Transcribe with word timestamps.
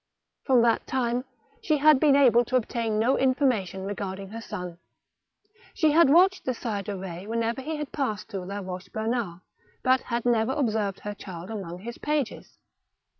From 0.45 0.63
that 0.63 0.87
time 0.87 1.25
she 1.61 1.77
had 1.77 1.99
been 1.99 2.15
able 2.15 2.43
to 2.45 2.55
obtain 2.55 2.97
no 2.97 3.19
information 3.19 3.83
regarding 3.85 4.29
her 4.29 4.41
son. 4.41 4.79
She 5.75 5.91
had 5.91 6.09
watched 6.09 6.43
the 6.43 6.55
Sire 6.55 6.81
de 6.81 6.93
Ketz 6.95 7.27
whenever 7.27 7.61
he 7.61 7.75
had 7.75 7.91
passed 7.91 8.27
through 8.27 8.45
La 8.45 8.63
Boche 8.63 8.89
Bernard, 8.91 9.41
but 9.83 10.01
had 10.01 10.25
never 10.25 10.53
observed 10.53 11.01
her 11.01 11.13
child 11.13 11.51
among 11.51 11.81
his 11.81 11.99
pages. 11.99 12.57